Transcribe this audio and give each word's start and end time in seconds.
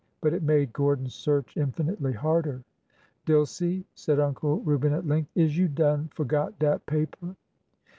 But 0.19 0.33
it 0.33 0.41
made 0.41 0.73
Gordon's 0.73 1.13
search 1.13 1.55
infinitely 1.57 2.13
harder. 2.13 2.63
Dilsey," 3.27 3.85
said 3.93 4.19
Uncle 4.19 4.59
Reuben 4.61 4.93
at 4.93 5.05
length, 5.05 5.29
is 5.35 5.55
you 5.59 5.67
done 5.67 6.07
forgot 6.07 6.57
dat 6.57 6.83
paper 6.87 7.35